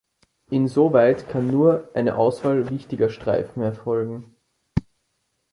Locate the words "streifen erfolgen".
3.11-4.35